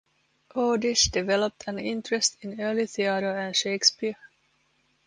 Ordish 0.55 1.11
developed 1.11 1.65
an 1.67 1.77
interest 1.77 2.35
in 2.41 2.59
early 2.59 2.87
theatre 2.87 3.37
and 3.37 3.55
Shakespeare. 3.55 4.15